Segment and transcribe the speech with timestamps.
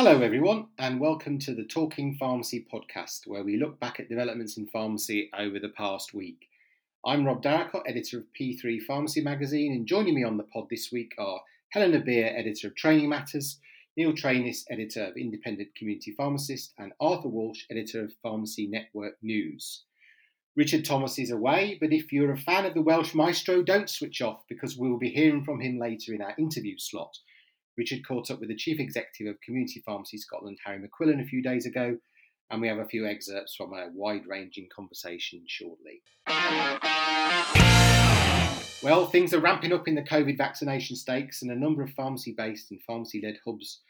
[0.00, 4.56] Hello, everyone, and welcome to the Talking Pharmacy podcast, where we look back at developments
[4.56, 6.46] in pharmacy over the past week.
[7.04, 10.92] I'm Rob Darracott, editor of P3 Pharmacy magazine, and joining me on the pod this
[10.92, 11.40] week are
[11.72, 13.58] Helena Beer, editor of Training Matters,
[13.96, 19.82] Neil Trainis, editor of Independent Community Pharmacist, and Arthur Walsh, editor of Pharmacy Network News.
[20.54, 24.22] Richard Thomas is away, but if you're a fan of the Welsh maestro, don't switch
[24.22, 27.18] off because we'll be hearing from him later in our interview slot.
[27.78, 31.40] Richard caught up with the Chief Executive of Community Pharmacy Scotland, Harry McQuillan, a few
[31.40, 31.96] days ago,
[32.50, 36.02] and we have a few excerpts from a wide ranging conversation shortly.
[38.82, 42.34] Well, things are ramping up in the COVID vaccination stakes, and a number of pharmacy
[42.36, 43.80] based and pharmacy led hubs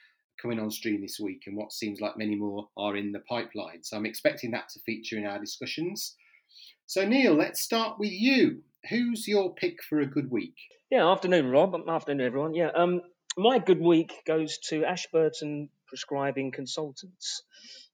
[0.40, 3.82] coming on stream this week, and what seems like many more are in the pipeline.
[3.82, 6.14] So I'm expecting that to feature in our discussions.
[6.84, 8.62] So, Neil, let's start with you.
[8.90, 10.56] Who's your pick for a good week?
[10.90, 11.74] Yeah, afternoon, Rob.
[11.88, 12.54] Afternoon, everyone.
[12.54, 13.00] Yeah, um,
[13.38, 17.42] my good week goes to Ashburton Prescribing Consultants.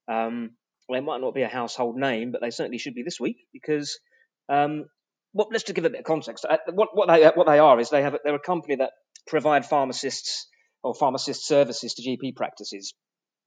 [0.07, 0.51] Um,
[0.91, 3.99] they might not be a household name, but they certainly should be this week because,
[4.49, 4.85] um,
[5.33, 6.45] well, let's just give a bit of context.
[6.49, 8.91] Uh, what, what, they what they are is they have they're a company that
[9.27, 10.47] provide pharmacists
[10.83, 12.93] or pharmacist services to GP practices,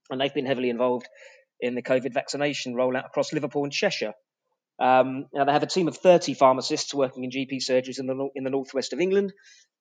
[0.08, 1.08] and they've been heavily involved
[1.60, 4.14] in the COVID vaccination rollout across Liverpool and Cheshire.
[4.80, 8.28] Um, now they have a team of 30 pharmacists working in GP surgeries in the
[8.34, 9.32] in the northwest of England,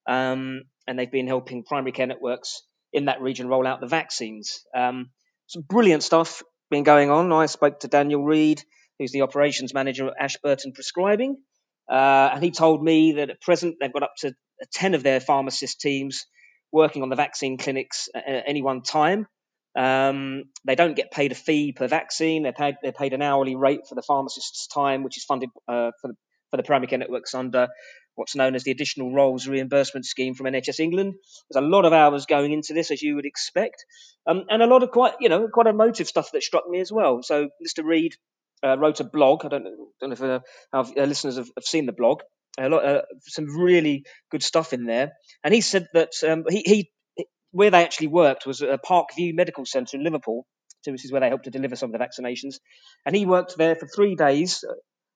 [0.08, 4.66] um, and they've been helping primary care networks in that region roll out the vaccines.
[4.76, 5.12] Um,
[5.48, 7.32] some brilliant stuff been going on.
[7.32, 8.62] I spoke to Daniel Reed,
[8.98, 11.38] who's the operations manager at Ashburton Prescribing,
[11.90, 14.34] uh, and he told me that at present they've got up to
[14.74, 16.26] 10 of their pharmacist teams
[16.72, 19.28] working on the vaccine clinics at any one time.
[19.78, 22.44] Um, they don't get paid a fee per vaccine.
[22.44, 25.92] They're paid, they're paid an hourly rate for the pharmacist's time, which is funded uh,
[26.02, 26.14] for, the,
[26.50, 27.68] for the primary care networks under
[28.16, 31.14] what's known as the Additional Roles Reimbursement Scheme from NHS England.
[31.50, 33.86] There's a lot of hours going into this, as you would expect,
[34.26, 36.92] um, and a lot of quite, you know, quite emotive stuff that struck me as
[36.92, 37.22] well.
[37.22, 37.86] So Mr.
[37.86, 38.16] Reid
[38.66, 39.46] uh, wrote a blog.
[39.46, 39.64] I don't,
[40.02, 40.40] don't know if uh,
[40.74, 42.22] our listeners have, have, seen the blog.
[42.60, 45.12] A lot, uh, some really good stuff in there,
[45.44, 46.92] and he said that um, he, he
[47.58, 50.46] where they actually worked was at a Parkview Medical Centre in Liverpool.
[50.82, 52.60] So this is where they helped to deliver some of the vaccinations,
[53.06, 54.64] and he worked there for three days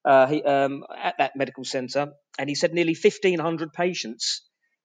[0.03, 2.07] uh, he, um, at that medical centre,
[2.39, 4.41] and he said nearly 1,500 patients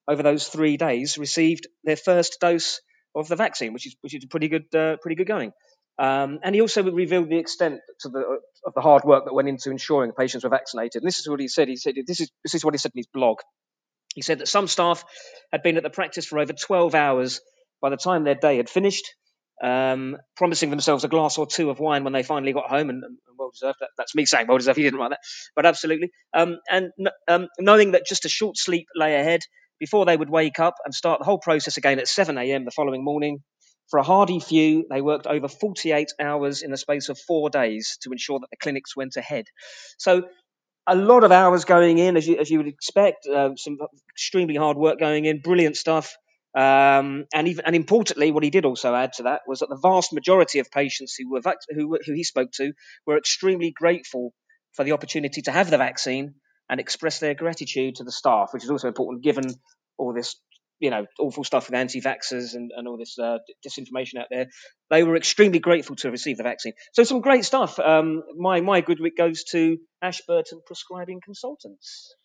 [0.07, 2.79] over those three days received their first dose
[3.15, 5.51] of the vaccine, which is which is pretty good, uh, pretty good going.
[5.99, 9.71] Um, and he also revealed the extent the, of the hard work that went into
[9.71, 11.01] ensuring patients were vaccinated.
[11.01, 11.67] And this is what he said.
[11.67, 13.37] He said this is this is what he said in his blog.
[14.17, 15.05] He said that some staff
[15.51, 17.39] had been at the practice for over 12 hours
[17.83, 19.05] by the time their day had finished,
[19.63, 23.03] um, promising themselves a glass or two of wine when they finally got home, and,
[23.03, 23.77] and well deserved.
[23.79, 24.77] That, that's me saying well deserved.
[24.77, 25.19] He didn't write that,
[25.55, 26.09] but absolutely.
[26.33, 26.89] Um, and
[27.27, 29.41] um, knowing that just a short sleep lay ahead
[29.79, 32.65] before they would wake up and start the whole process again at 7 a.m.
[32.65, 33.43] the following morning.
[33.91, 37.99] For a hardy few, they worked over 48 hours in the space of four days
[38.01, 39.45] to ensure that the clinics went ahead.
[39.99, 40.23] So
[40.87, 43.77] a lot of hours going in, as you, as you would expect, uh, some
[44.09, 46.15] extremely hard work going in, brilliant stuff.
[46.55, 49.77] Um, and even and importantly, what he did also add to that was that the
[49.77, 52.71] vast majority of patients who were vac- who, who he spoke to
[53.05, 54.33] were extremely grateful
[54.73, 56.35] for the opportunity to have the vaccine
[56.69, 59.45] and express their gratitude to the staff, which is also important given
[59.97, 60.35] all this
[60.79, 64.47] you know awful stuff with anti-vaxxers and, and all this uh, disinformation out there.
[64.89, 66.73] They were extremely grateful to receive the vaccine.
[66.93, 67.79] So some great stuff.
[67.79, 72.15] Um, my my good week goes to Ashburton Prescribing Consultants.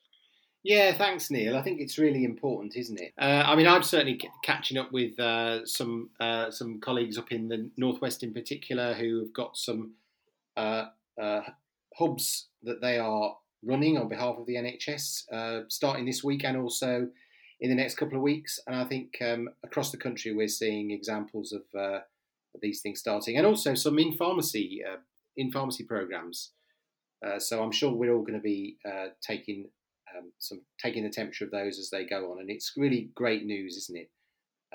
[0.64, 1.56] Yeah, thanks, Neil.
[1.56, 3.12] I think it's really important, isn't it?
[3.20, 7.32] Uh, I mean, I'm certainly c- catching up with uh, some uh, some colleagues up
[7.32, 9.94] in the northwest, in particular, who have got some
[10.56, 10.84] uh,
[11.20, 11.40] uh,
[11.98, 16.56] hubs that they are running on behalf of the NHS, uh, starting this week and
[16.56, 17.08] also
[17.62, 18.60] in the next couple of weeks.
[18.66, 22.02] And I think um, across the country, we're seeing examples of, of,
[22.60, 24.82] these things starting, and also some in pharmacy
[25.38, 26.50] in pharmacy programs.
[27.38, 28.76] so I'm sure we're all going to be
[29.26, 29.70] taking
[30.16, 32.40] um, some taking the temperature of those as they go on.
[32.40, 34.10] And it's really great news, isn't it,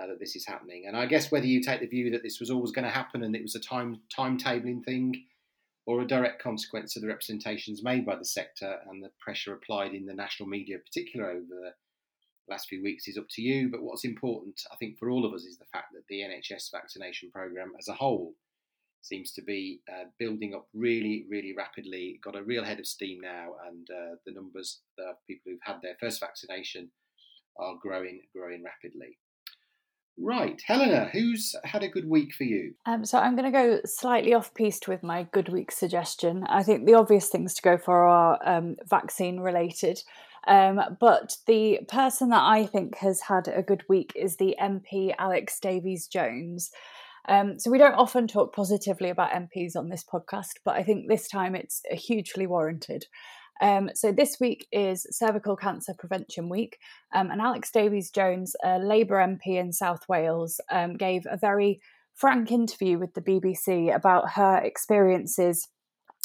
[0.01, 0.85] uh, that this is happening?
[0.87, 3.23] And I guess whether you take the view that this was always going to happen
[3.23, 5.23] and it was a time timetabling thing,
[5.85, 9.93] or a direct consequence of the representations made by the sector and the pressure applied
[9.93, 11.71] in the national media, particular over the
[12.49, 13.69] last few weeks, is up to you.
[13.69, 16.71] But what's important, I think, for all of us is the fact that the NHS
[16.71, 18.33] vaccination programme as a whole
[19.01, 22.19] seems to be uh, building up really, really rapidly.
[22.23, 25.81] Got a real head of steam now, and uh, the numbers of people who've had
[25.81, 26.89] their first vaccination
[27.59, 29.17] are growing, growing rapidly.
[30.19, 32.73] Right, Helena, who's had a good week for you?
[32.87, 36.43] Um, so I'm going to go slightly off piste with my good week suggestion.
[36.49, 40.01] I think the obvious things to go for are um, vaccine related.
[40.47, 45.13] Um, but the person that I think has had a good week is the MP
[45.19, 46.71] Alex Davies Jones.
[47.27, 51.07] Um, so we don't often talk positively about MPs on this podcast, but I think
[51.07, 53.05] this time it's hugely warranted.
[53.61, 56.77] Um, so this week is Cervical Cancer Prevention Week,
[57.13, 61.81] um, and Alex Davies Jones, a Labour MP in South Wales, um, gave a very
[62.13, 65.67] frank interview with the BBC about her experiences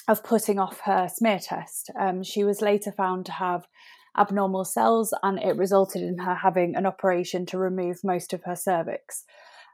[0.08, 1.90] of putting off her smear test.
[1.98, 3.66] Um, she was later found to have
[4.16, 8.56] abnormal cells, and it resulted in her having an operation to remove most of her
[8.56, 9.24] cervix.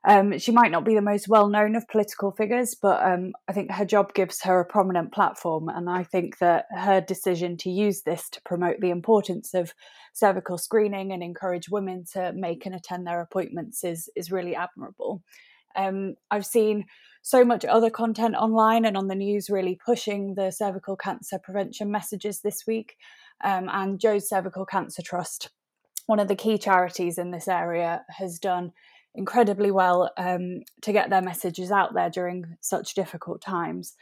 [0.06, 3.52] Um, she might not be the most well known of political figures, but um, I
[3.52, 5.68] think her job gives her a prominent platform.
[5.68, 9.74] And I think that her decision to use this to promote the importance of
[10.14, 15.22] cervical screening and encourage women to make and attend their appointments is, is really admirable.
[15.76, 16.86] Um, I've seen
[17.22, 21.90] so much other content online and on the news really pushing the cervical cancer prevention
[21.90, 22.96] messages this week.
[23.44, 25.50] Um, and Jo's Cervical Cancer Trust,
[26.06, 28.72] one of the key charities in this area, has done
[29.14, 33.94] incredibly well um, to get their messages out there during such difficult times.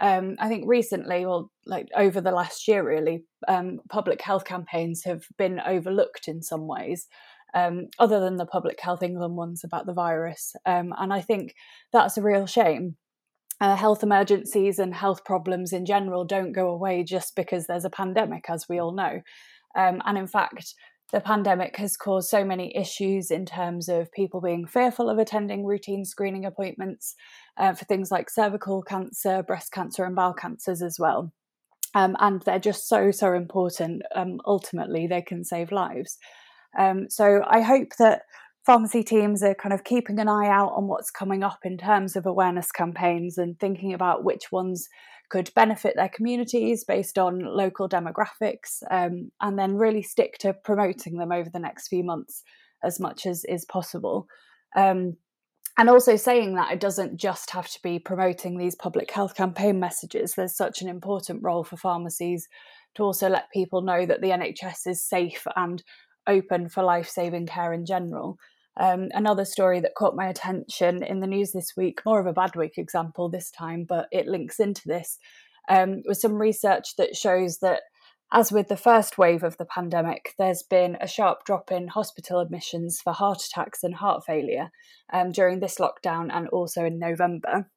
[0.00, 5.04] Um, I think recently, or like over the last year, really, um, public health campaigns
[5.04, 7.06] have been overlooked in some ways,
[7.54, 10.54] um, other than the Public Health England ones about the virus.
[10.64, 11.54] Um, and I think
[11.92, 12.96] that's a real shame.
[13.60, 17.90] Uh, health emergencies and health problems in general don't go away just because there's a
[17.90, 19.20] pandemic, as we all know.
[19.76, 20.74] Um, and in fact,
[21.12, 25.66] the pandemic has caused so many issues in terms of people being fearful of attending
[25.66, 27.16] routine screening appointments
[27.58, 31.32] uh, for things like cervical cancer, breast cancer, and bowel cancers as well.
[31.94, 34.02] Um, and they're just so, so important.
[34.14, 36.18] Um, ultimately, they can save lives.
[36.78, 38.22] Um, so I hope that
[38.70, 42.14] pharmacy teams are kind of keeping an eye out on what's coming up in terms
[42.14, 44.88] of awareness campaigns and thinking about which ones
[45.28, 51.18] could benefit their communities based on local demographics, um, and then really stick to promoting
[51.18, 52.44] them over the next few months
[52.84, 54.28] as much as is possible.
[54.76, 55.16] Um,
[55.76, 59.80] and also saying that it doesn't just have to be promoting these public health campaign
[59.80, 60.34] messages.
[60.34, 62.46] There's such an important role for pharmacies
[62.94, 65.82] to also let people know that the NHS is safe and
[66.28, 68.38] open for life saving care in general.
[68.76, 72.32] Um, another story that caught my attention in the news this week, more of a
[72.32, 75.18] bad week example this time, but it links into this,
[75.68, 77.82] um, was some research that shows that,
[78.32, 82.38] as with the first wave of the pandemic, there's been a sharp drop in hospital
[82.38, 84.70] admissions for heart attacks and heart failure
[85.12, 87.68] um, during this lockdown and also in November.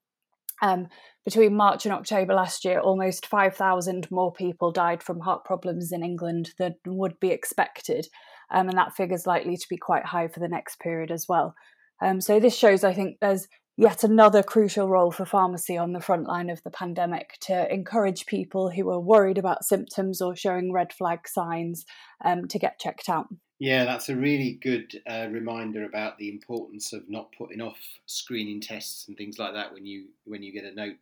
[0.62, 0.88] Um,
[1.26, 6.04] between March and October last year, almost 5,000 more people died from heart problems in
[6.04, 8.08] England than would be expected
[8.54, 11.28] um, and that figure is likely to be quite high for the next period as
[11.28, 11.56] well.
[12.02, 16.02] Um, so this shows, I think, there's yet another crucial role for pharmacy on the
[16.02, 20.72] front line of the pandemic to encourage people who are worried about symptoms or showing
[20.72, 21.86] red flag signs
[22.24, 23.28] um, to get checked out.
[23.60, 28.60] Yeah, that's a really good uh, reminder about the importance of not putting off screening
[28.60, 30.98] tests and things like that when you when you get a note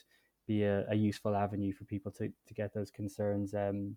[0.48, 3.96] be a, a useful avenue for people to, to get those concerns um,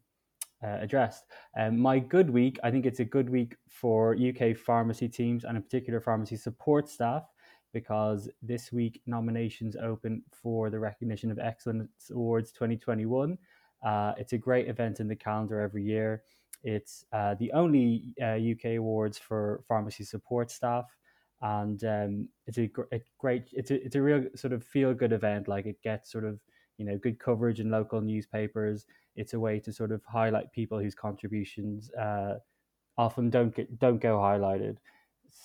[0.62, 1.24] uh, addressed.
[1.58, 5.56] Um, my good week, I think it's a good week for UK pharmacy teams and
[5.56, 7.24] in particular pharmacy support staff
[7.72, 13.36] because this week nominations open for the Recognition of Excellence Awards 2021.
[13.84, 16.22] Uh, it's a great event in the calendar every year.
[16.62, 20.86] It's uh, the only uh, UK awards for pharmacy support staff,
[21.42, 23.48] and um, it's a, a, great.
[23.52, 25.46] It's a it's a real sort of feel good event.
[25.46, 26.40] Like it gets sort of
[26.78, 28.86] you know good coverage in local newspapers.
[29.14, 32.36] It's a way to sort of highlight people whose contributions uh,
[32.96, 34.78] often don't get don't go highlighted.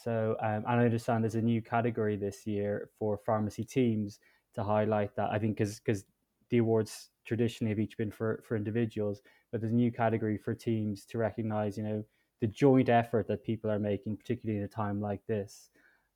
[0.03, 4.19] So, um, and I understand there's a new category this year for pharmacy teams
[4.55, 5.31] to highlight that.
[5.31, 6.05] I think because because
[6.49, 9.21] the awards traditionally have each been for, for individuals,
[9.51, 12.03] but there's a new category for teams to recognize, you know,
[12.41, 15.69] the joint effort that people are making, particularly in a time like this.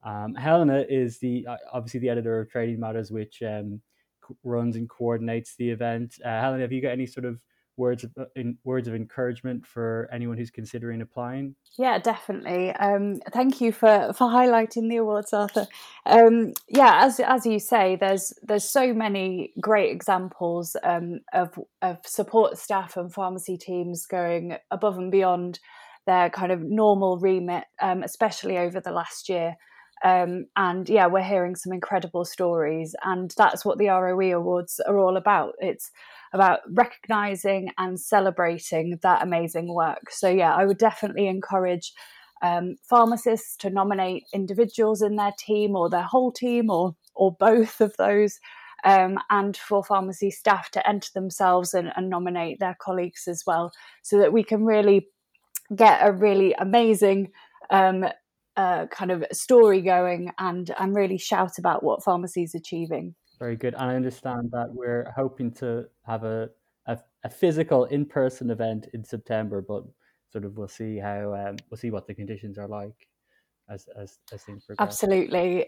[0.03, 3.79] Um, Helena is the uh, obviously the editor of Training Matters, which um,
[4.43, 6.15] runs and coordinates the event.
[6.25, 7.39] Uh, Helena, have you got any sort of
[7.77, 11.56] words of uh, in, words of encouragement for anyone who's considering applying?
[11.77, 12.72] Yeah, definitely.
[12.72, 15.68] Um, thank you for, for highlighting the awards, Arthur.
[16.06, 21.98] Um, yeah, as as you say, there's there's so many great examples um, of of
[22.06, 25.60] support staff and pharmacy teams going above and beyond
[26.06, 29.56] their kind of normal remit, um, especially over the last year.
[30.03, 35.00] Um, and yeah, we're hearing some incredible stories, and that's what the ROE Awards are
[35.00, 35.53] all about.
[35.60, 35.92] It's
[36.34, 40.10] about recognizing and celebrating that amazing work.
[40.10, 41.94] So, yeah, I would definitely encourage
[42.42, 47.80] um, pharmacists to nominate individuals in their team or their whole team or, or both
[47.82, 48.40] of those.
[48.86, 53.72] Um, and for pharmacy staff to enter themselves and, and nominate their colleagues as well,
[54.02, 55.08] so that we can really
[55.74, 57.32] get a really amazing
[57.70, 58.04] um,
[58.58, 63.16] uh, kind of story going and and really shout about what pharmacy is achieving.
[63.40, 63.74] Very good.
[63.74, 66.50] And I understand that we're hoping to have a,
[66.86, 69.84] a, a physical in person event in September, but
[70.32, 73.08] sort of we'll see how um, we'll see what the conditions are like
[73.70, 74.88] as as, as things progress.
[74.88, 75.68] Absolutely.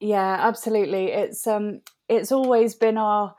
[0.00, 1.06] Yeah, absolutely.
[1.12, 3.34] It's um it's always been our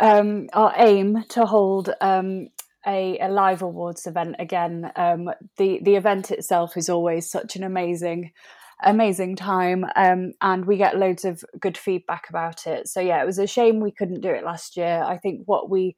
[0.00, 2.48] um our aim to hold um
[2.86, 4.90] a, a live awards event again.
[4.96, 8.32] Um the the event itself is always such an amazing
[8.82, 12.88] amazing time um, and we get loads of good feedback about it.
[12.88, 15.02] So yeah it was a shame we couldn't do it last year.
[15.04, 15.96] I think what we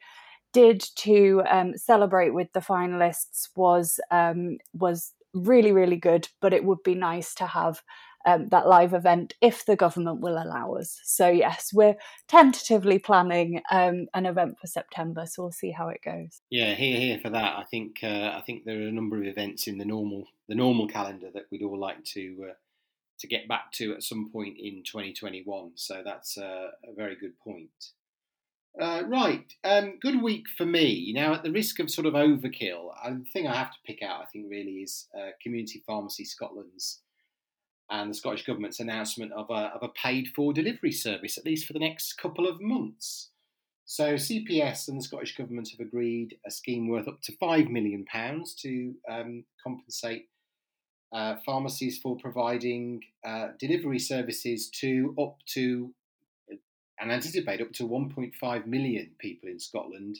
[0.52, 6.64] did to um, celebrate with the finalists was um, was really really good but it
[6.64, 7.82] would be nice to have
[8.26, 11.00] um, that live event if the government will allow us.
[11.04, 16.00] So yes we're tentatively planning um, an event for september so we'll see how it
[16.04, 16.40] goes.
[16.50, 17.58] Yeah here here for that.
[17.58, 20.54] I think uh, i think there are a number of events in the normal the
[20.54, 22.54] normal calendar that we'd all like to uh,
[23.20, 25.72] to get back to at some point in 2021.
[25.74, 27.70] So that's a, a very good point.
[28.78, 31.10] Uh, right, um, good week for me.
[31.14, 34.20] Now, at the risk of sort of overkill, the thing I have to pick out,
[34.20, 37.00] I think, really is uh, Community Pharmacy Scotland's
[37.88, 41.66] and the Scottish Government's announcement of a, of a paid for delivery service, at least
[41.66, 43.30] for the next couple of months.
[43.86, 48.04] So, CPS and the Scottish Government have agreed a scheme worth up to £5 million
[48.58, 50.26] to um, compensate
[51.12, 55.92] uh, pharmacies for providing uh, delivery services to up to
[56.98, 60.18] and anticipate up to 1.5 million people in Scotland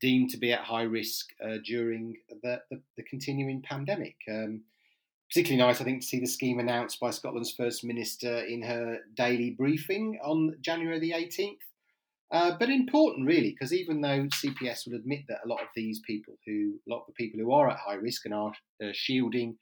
[0.00, 4.16] deemed to be at high risk uh, during the, the, the, continuing pandemic.
[4.28, 4.62] Um,
[5.30, 8.98] particularly nice, I think, to see the scheme announced by Scotland's First Minister in her
[9.16, 11.56] daily briefing on January the 18th.
[12.32, 16.00] Uh, but important, really, because even though CPS will admit that a lot of these
[16.06, 18.52] people who, a lot of the people who are at high risk and are
[18.82, 19.56] uh, shielding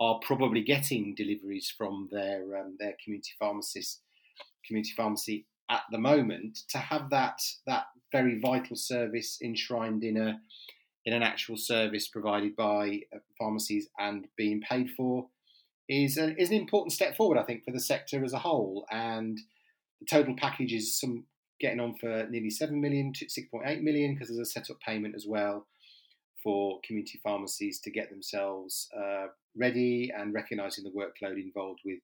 [0.00, 4.00] are probably getting deliveries from their um, their community pharmacist
[4.66, 10.40] community pharmacy at the moment to have that that very vital service enshrined in a
[11.04, 15.28] in an actual service provided by uh, pharmacies and being paid for
[15.88, 18.86] is a, is an important step forward I think for the sector as a whole.
[18.90, 19.38] And
[20.00, 21.24] the total package is some
[21.60, 25.26] getting on for nearly 7 million to 6.8 million because there's a setup payment as
[25.26, 25.66] well
[26.42, 29.26] for community pharmacies to get themselves uh,
[29.56, 31.98] ready and recognising the workload involved with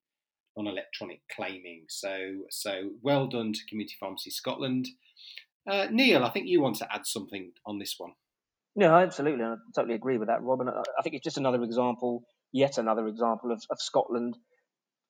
[0.56, 1.84] non-electronic claiming.
[1.88, 2.16] So,
[2.50, 4.88] so well done to Community Pharmacy Scotland.
[5.68, 8.12] Uh, Neil, I think you want to add something on this one.
[8.76, 9.44] No, absolutely.
[9.44, 10.68] I totally agree with that, Robin.
[10.68, 14.36] I think it's just another example, yet another example of, of Scotland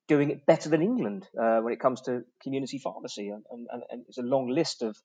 [0.07, 3.29] doing it better than England uh, when it comes to community pharmacy.
[3.29, 4.97] And, and, and, it's a long list of,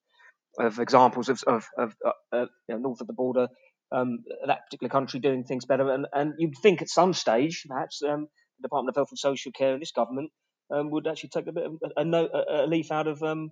[0.59, 3.47] of examples of, of, of uh, uh north of the border
[3.91, 5.91] um, that particular country doing things better.
[5.91, 8.27] And, and you'd think at some stage, perhaps, um,
[8.60, 10.31] the Department of Health and Social Care and this government
[10.72, 13.51] um, would actually take a bit of a, a, a leaf out of um,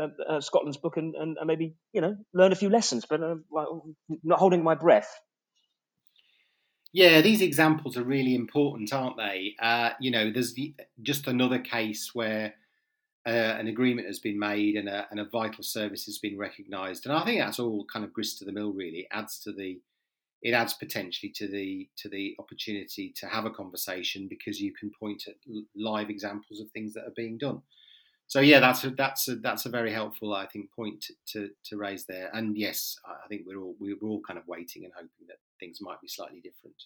[0.00, 3.04] uh, uh, Scotland's book and, and, and, maybe you know learn a few lessons.
[3.08, 3.36] But uh,
[4.22, 5.12] not holding my breath.
[6.92, 9.54] Yeah, these examples are really important, aren't they?
[9.60, 12.54] Uh, you know, there's the, just another case where
[13.28, 17.04] uh, an agreement has been made and a, and a vital service has been recognised,
[17.04, 18.72] and I think that's all kind of grist to the mill.
[18.72, 19.80] Really, it adds to the
[20.40, 24.90] it adds potentially to the to the opportunity to have a conversation because you can
[24.98, 25.34] point at
[25.76, 27.60] live examples of things that are being done.
[28.28, 31.50] So yeah, that's a, that's a, that's a very helpful, I think, point to, to,
[31.64, 32.30] to raise there.
[32.34, 35.78] And yes, I think we're all we're all kind of waiting and hoping that things
[35.80, 36.76] might be slightly different.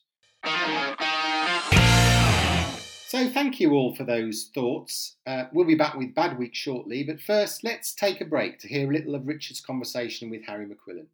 [3.13, 5.17] So, thank you all for those thoughts.
[5.27, 8.69] Uh, we'll be back with Bad Week shortly, but first, let's take a break to
[8.69, 11.09] hear a little of Richard's conversation with Harry McQuillan.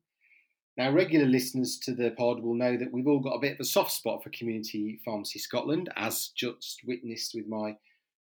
[0.77, 3.59] Now, regular listeners to the pod will know that we've all got a bit of
[3.59, 7.77] a soft spot for Community Pharmacy Scotland, as just witnessed with my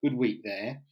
[0.02, 0.82] good week there.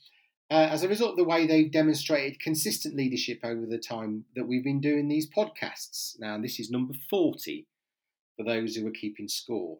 [0.48, 4.46] uh, as a result of the way they've demonstrated consistent leadership over the time that
[4.46, 6.16] we've been doing these podcasts.
[6.20, 7.66] Now, this is number 40
[8.36, 9.78] for those who are keeping score.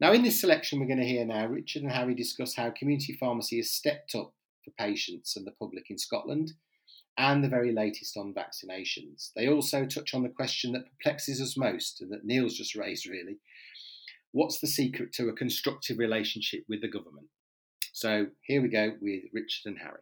[0.00, 3.16] Now, in this selection, we're going to hear now Richard and Harry discuss how community
[3.18, 4.32] pharmacy has stepped up
[4.64, 6.52] for patients and the public in Scotland
[7.16, 9.30] and the very latest on vaccinations.
[9.34, 13.08] They also touch on the question that perplexes us most and that Neil's just raised
[13.08, 13.38] really.
[14.30, 17.26] What's the secret to a constructive relationship with the government?
[17.92, 20.00] So here we go with Richard and Harry.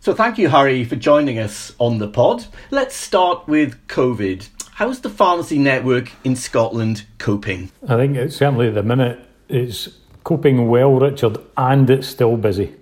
[0.00, 2.46] So thank you, Harry, for joining us on the pod.
[2.70, 4.48] Let's start with COVID.
[4.78, 7.72] How's the pharmacy network in Scotland coping?
[7.88, 9.18] I think it's certainly at the minute
[9.48, 9.88] it's
[10.22, 12.76] coping well, Richard, and it's still busy.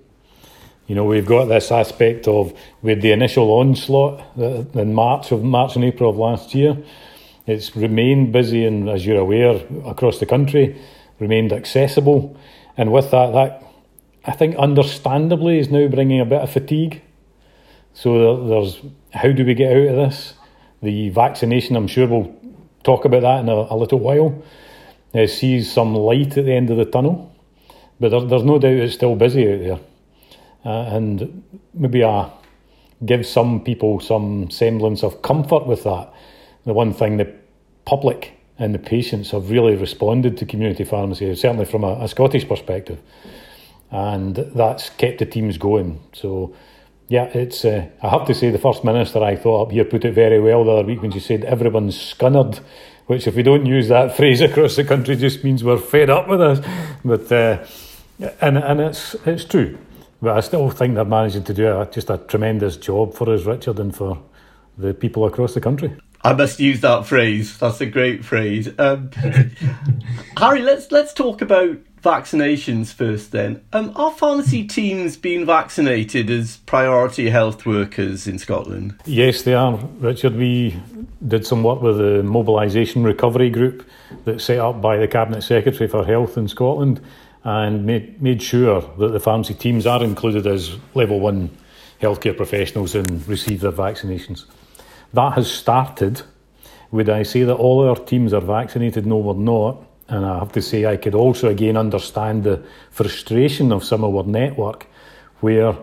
[0.89, 5.75] You know, we've got this aspect of with the initial onslaught in March of March
[5.75, 6.77] and April of last year.
[7.47, 10.79] It's remained busy, and as you're aware, across the country,
[11.19, 12.39] remained accessible,
[12.77, 13.65] and with that, that
[14.27, 17.01] I think understandably is now bringing a bit of fatigue.
[17.95, 18.83] So there's
[19.15, 20.35] how do we get out of this?
[20.87, 22.33] The vaccination, I'm sure we'll
[22.85, 24.41] talk about that in a, a little while,
[25.15, 27.35] uh, sees some light at the end of the tunnel.
[27.99, 29.81] But there, there's no doubt it's still busy out there.
[30.65, 31.43] Uh, and
[31.75, 32.31] maybe I
[33.05, 36.13] give some people some semblance of comfort with that.
[36.67, 37.35] The one thing the
[37.85, 42.47] public and the patients have really responded to community pharmacy, certainly from a, a Scottish
[42.47, 43.01] perspective.
[43.91, 45.99] And that's kept the teams going.
[46.13, 46.55] So
[47.09, 47.65] yeah, it's.
[47.65, 50.41] Uh, I have to say, the first minister I thought up here put it very
[50.41, 52.61] well the other week when she said everyone's scunnered,
[53.07, 56.29] which if we don't use that phrase across the country, just means we're fed up
[56.29, 56.61] with us.
[57.05, 57.65] But uh,
[58.41, 59.79] and and it's it's true.
[60.21, 63.45] But I still think they're managing to do a, just a tremendous job for us,
[63.45, 64.23] Richard, and for
[64.79, 65.95] the people across the country.
[66.23, 67.57] I must use that phrase.
[67.59, 68.69] That's a great phrase.
[68.79, 69.11] Um,
[70.37, 73.63] Harry, let's let's talk about vaccinations first then.
[73.73, 78.95] Um, are pharmacy teams being vaccinated as priority health workers in Scotland?
[79.05, 80.37] Yes, they are, Richard.
[80.37, 80.81] We
[81.27, 83.87] did some work with the Mobilisation Recovery Group
[84.25, 87.01] that's set up by the Cabinet Secretary for Health in Scotland
[87.45, 91.57] and made, made sure that the pharmacy teams are included as level one
[92.01, 94.45] healthcare professionals and receive their vaccinations.
[95.13, 96.23] That has started.
[96.91, 99.07] Would I say that all our teams are vaccinated?
[99.07, 99.86] No, we're not.
[100.09, 104.15] And I have to say, I could also again understand the frustration of some of
[104.15, 104.87] our network
[105.41, 105.77] where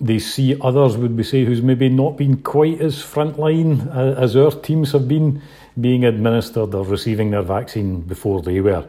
[0.00, 4.34] they see others, would we say, who's maybe not been quite as frontline uh, as
[4.36, 5.40] our teams have been,
[5.80, 8.86] being administered or receiving their vaccine before they were.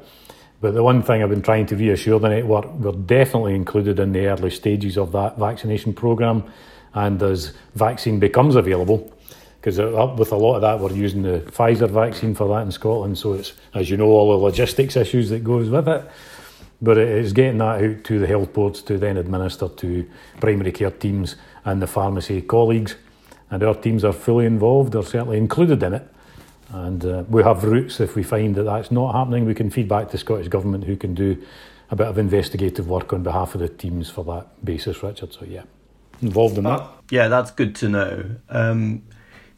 [0.60, 4.13] But the one thing I've been trying to reassure the network, we're definitely included in
[4.13, 6.45] the early stages of that vaccination programme.
[6.93, 9.12] And as vaccine becomes available,
[9.63, 9.78] because
[10.19, 13.32] with a lot of that we're using the Pfizer vaccine for that in Scotland, so
[13.32, 16.06] it's as you know all the logistics issues that goes with it.
[16.82, 20.10] But it is getting that out to the health boards to then administer to
[20.41, 22.97] primary care teams and the pharmacy colleagues,
[23.49, 24.91] and our teams are fully involved.
[24.91, 26.13] They're certainly included in it,
[26.73, 29.45] and uh, we have routes if we find that that's not happening.
[29.45, 31.41] We can feed back to Scottish government who can do
[31.89, 35.32] a bit of investigative work on behalf of the teams for that basis, Richard.
[35.32, 35.63] So yeah,
[36.21, 36.82] involved in that.
[36.82, 38.26] Uh, yeah, that's good to know.
[38.49, 39.04] Um,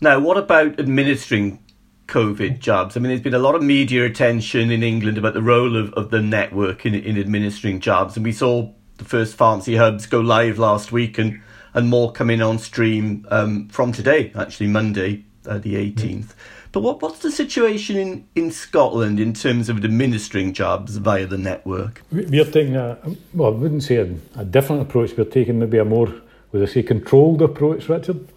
[0.01, 1.60] now, what about administering
[2.08, 2.95] COVID jobs?
[2.95, 5.93] I mean, there's been a lot of media attention in England about the role of,
[5.93, 10.19] of the network in, in administering jobs, and we saw the first pharmacy hubs go
[10.19, 11.41] live last week and,
[11.73, 16.34] and more coming on stream um, from today, actually, Monday, uh, the 18th.
[16.71, 21.38] But what, what's the situation in, in Scotland in terms of administering jobs via the
[21.38, 22.03] network?
[22.12, 22.99] We're taking a,
[23.34, 25.15] well, I wouldn't say a, a different approach.
[25.17, 26.13] We're taking maybe a more,
[26.51, 28.27] would I say, controlled approach, Richard.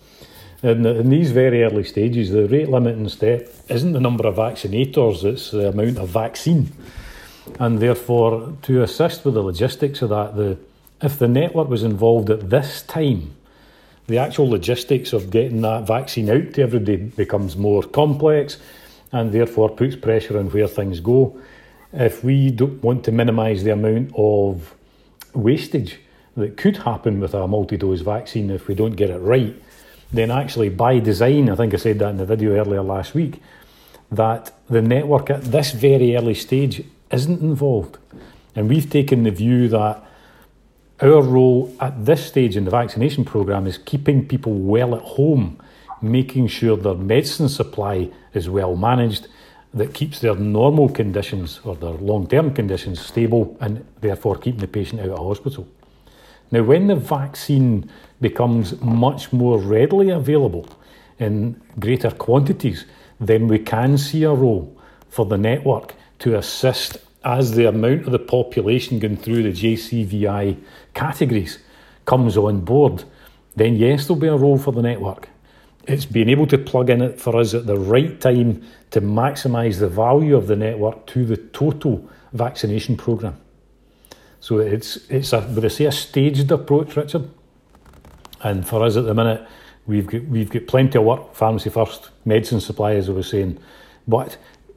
[0.62, 5.22] In, in these very early stages, the rate limiting step isn't the number of vaccinators,
[5.24, 6.72] it's the amount of vaccine.
[7.60, 10.58] And therefore, to assist with the logistics of that, the,
[11.00, 13.36] if the network was involved at this time,
[14.08, 18.58] the actual logistics of getting that vaccine out to everybody becomes more complex
[19.12, 21.38] and therefore puts pressure on where things go.
[21.92, 24.74] If we don't want to minimise the amount of
[25.34, 26.00] wastage
[26.36, 29.54] that could happen with a multi dose vaccine if we don't get it right,
[30.12, 33.42] then actually by design, I think I said that in the video earlier last week,
[34.10, 37.98] that the network at this very early stage isn't involved.
[38.54, 40.02] And we've taken the view that
[41.00, 45.60] our role at this stage in the vaccination programme is keeping people well at home,
[46.02, 49.28] making sure their medicine supply is well managed,
[49.74, 54.66] that keeps their normal conditions or their long term conditions stable, and therefore keeping the
[54.66, 55.68] patient out of hospital.
[56.50, 57.90] Now, when the vaccine
[58.20, 60.68] becomes much more readily available
[61.18, 62.84] in greater quantities,
[63.20, 64.76] then we can see a role
[65.08, 70.56] for the network to assist as the amount of the population going through the JCVI
[70.94, 71.58] categories
[72.04, 73.04] comes on board,
[73.56, 75.28] then yes, there'll be a role for the network.
[75.86, 79.78] It's being able to plug in it for us at the right time to maximise
[79.78, 83.38] the value of the network to the total vaccination programme.
[84.40, 87.28] So it's it's a would I say a staged approach, Richard?
[88.42, 89.46] And for us at the minute,
[89.86, 93.58] we've got we've got plenty of work, pharmacy first, medicine supply, as I was saying,
[94.06, 94.36] but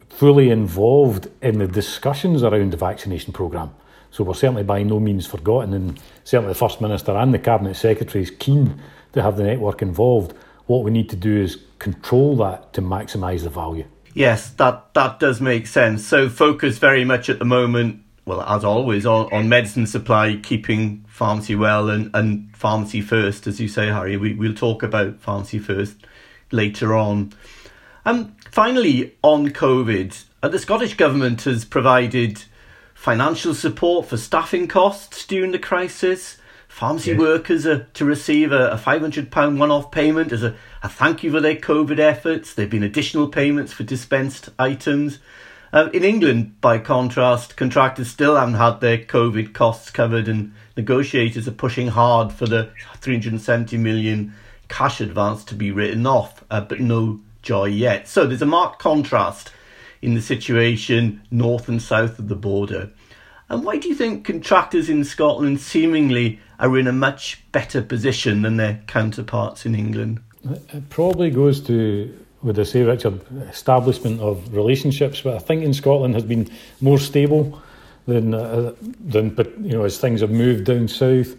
[0.10, 3.74] fully involved in the discussions around the vaccination programme.
[4.12, 7.76] So we're certainly by no means forgotten, and certainly the First Minister and the Cabinet
[7.76, 8.82] Secretary is keen
[9.14, 10.34] to have the network involved.
[10.66, 13.86] What we need to do is control that to maximise the value.
[14.14, 16.06] Yes, that, that does make sense.
[16.06, 21.01] So focus very much at the moment, well, as always, on, on medicine supply, keeping
[21.12, 24.18] pharmacy well and, and pharmacy first, as you say, Harry.
[24.18, 25.98] We, we'll talk about pharmacy first
[26.52, 27.34] later on.
[28.06, 32.44] Um, finally, on COVID, uh, the Scottish Government has provided
[32.96, 36.38] financial support for staffing costs during the crisis.
[36.70, 37.18] Pharmacy yeah.
[37.18, 41.32] workers are to receive a, a £500 one off payment as a, a thank you
[41.32, 42.54] for their COVID efforts.
[42.54, 45.20] There have been additional payments for dispensed items.
[45.74, 51.48] Uh, in England, by contrast, contractors still haven't had their COVID costs covered, and negotiators
[51.48, 52.70] are pushing hard for the
[53.02, 54.34] 370 million
[54.68, 58.08] cash advance to be written off, uh, but no joy yet.
[58.08, 59.52] So there's a marked contrast
[60.02, 62.90] in the situation north and south of the border.
[63.50, 68.44] And why do you think contractors in Scotland seemingly are in a much better position
[68.44, 70.22] than their counterparts in England?
[70.50, 75.22] It probably goes to, would I say, Richard, establishment of relationships.
[75.22, 77.62] But I think in Scotland has been more stable
[78.08, 78.74] than uh,
[79.06, 81.36] than but you know as things have moved down south.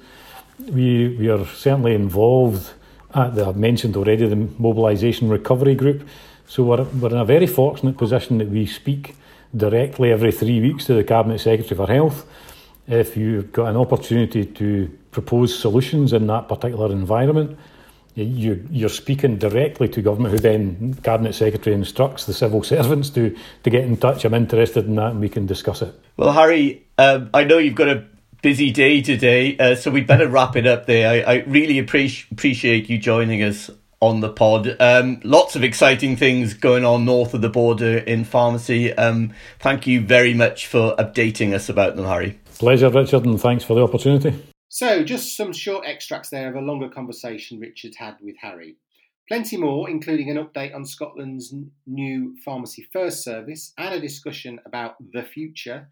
[0.58, 2.70] We we are certainly involved.
[3.14, 6.08] At the, I've mentioned already the mobilisation recovery group
[6.52, 9.16] so we're, we're in a very fortunate position that we speak
[9.56, 12.26] directly every three weeks to the Cabinet Secretary for Health.
[12.86, 17.58] If you've got an opportunity to propose solutions in that particular environment,
[18.14, 23.36] you, you're speaking directly to government, who then Cabinet Secretary instructs the civil servants to,
[23.64, 24.24] to get in touch.
[24.24, 25.98] I'm interested in that and we can discuss it.
[26.16, 28.04] Well, Harry, um, I know you've got a
[28.42, 31.08] busy day today, uh, so we'd better wrap it up there.
[31.08, 33.70] I, I really appreciate appreciate you joining us
[34.00, 34.76] on the pod.
[34.80, 38.92] Um, lots of exciting things going on north of the border in pharmacy.
[38.92, 42.38] Um, thank you very much for updating us about them, Harry.
[42.58, 44.51] Pleasure, Richard, and thanks for the opportunity.
[44.74, 48.76] So, just some short extracts there of a longer conversation Richard had with Harry.
[49.28, 51.54] Plenty more, including an update on Scotland's
[51.86, 55.90] new Pharmacy First service and a discussion about the future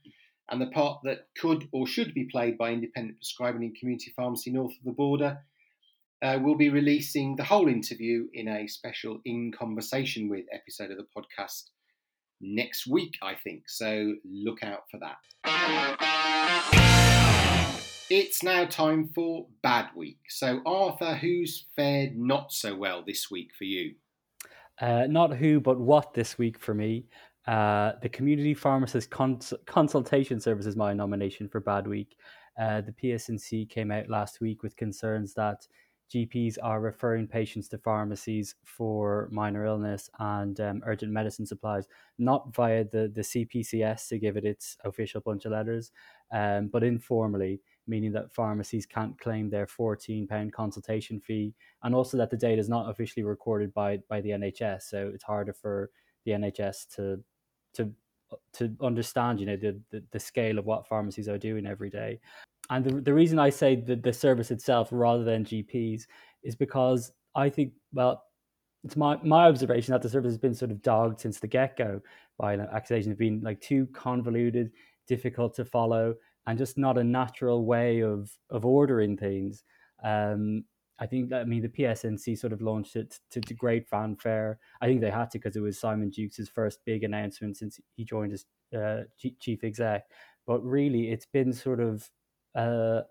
[0.48, 4.50] and the part that could or should be played by independent prescribing in community pharmacy
[4.50, 5.40] north of the border
[6.22, 10.96] uh, we'll be releasing the whole interview in a special In Conversation with episode of
[10.96, 11.64] the podcast
[12.40, 13.68] next week, I think.
[13.68, 15.18] So look out for that.
[18.10, 20.18] It's now time for Bad Week.
[20.28, 23.94] So, Arthur, who's fared not so well this week for you?
[24.80, 27.06] Uh, not who, but what this week for me.
[27.46, 32.16] Uh, the Community Pharmacist Cons- Consultation Service is my nomination for Bad Week.
[32.60, 35.64] Uh, the PSNC came out last week with concerns that
[36.12, 41.86] GPs are referring patients to pharmacies for minor illness and um, urgent medicine supplies,
[42.18, 45.92] not via the, the CPCS to give it its official bunch of letters,
[46.32, 52.30] um, but informally, meaning that pharmacies can't claim their £14 consultation fee, and also that
[52.30, 54.82] the data is not officially recorded by, by the NHS.
[54.82, 55.90] So it's harder for
[56.24, 57.22] the NHS to
[57.74, 57.92] to
[58.52, 62.20] to understand, you know, the, the, the scale of what pharmacies are doing every day.
[62.68, 66.02] And the, the reason I say the, the service itself rather than GPs
[66.44, 68.22] is because I think, well,
[68.84, 71.76] it's my, my observation that the service has been sort of dogged since the get
[71.76, 72.00] go
[72.38, 74.70] by accusations of being like too convoluted,
[75.06, 76.14] difficult to follow,
[76.50, 79.62] and just not a natural way of of ordering things.
[80.02, 80.64] Um,
[80.98, 84.58] I think I mean the PSNC sort of launched it to, to great fanfare.
[84.80, 88.04] I think they had to because it was Simon Dukes' first big announcement since he
[88.04, 88.44] joined as
[88.76, 89.02] uh,
[89.38, 90.06] chief exec.
[90.46, 92.10] But really, it's been sort of
[92.56, 93.02] uh,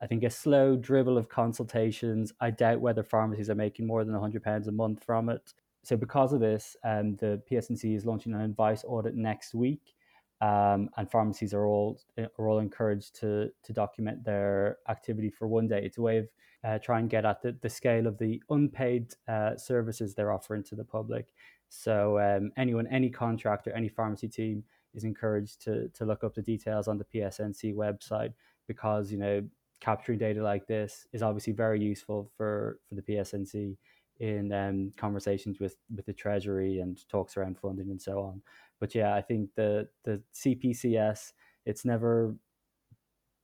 [0.00, 2.32] I think a slow dribble of consultations.
[2.40, 5.52] I doubt whether pharmacies are making more than £100 a month from it.
[5.84, 9.94] So, because of this, um, the PSNC is launching an advice audit next week,
[10.40, 12.00] um, and pharmacies are all
[12.38, 15.82] are all encouraged to to document their activity for one day.
[15.84, 16.28] It's a way of
[16.64, 20.64] uh, trying to get at the, the scale of the unpaid uh, services they're offering
[20.64, 21.32] to the public.
[21.68, 26.42] So, um, anyone, any contractor, any pharmacy team is encouraged to to look up the
[26.42, 28.32] details on the PSNC website
[28.66, 29.42] because you know
[29.80, 33.76] capturing data like this is obviously very useful for for the PSNC
[34.20, 38.40] in um, conversations with with the Treasury and talks around funding and so on.
[38.80, 41.32] But yeah, I think the the CPCS
[41.64, 42.36] it's never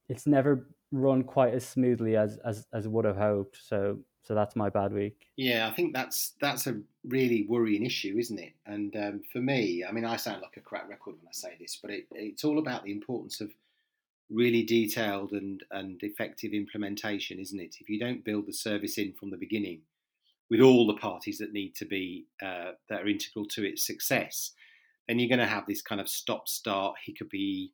[0.09, 3.59] it's never run quite as smoothly as as as would have hoped.
[3.63, 5.27] So so that's my bad week.
[5.37, 8.53] Yeah, I think that's that's a really worrying issue, isn't it?
[8.67, 11.57] And um, for me, I mean, I sound like a crack record when I say
[11.59, 13.51] this, but it, it's all about the importance of
[14.31, 17.77] really detailed and and effective implementation, isn't it?
[17.81, 19.83] If you don't build the service in from the beginning,
[20.49, 24.53] with all the parties that need to be uh, that are integral to its success,
[25.13, 27.71] then you're going to have this kind of stop-start hiccupy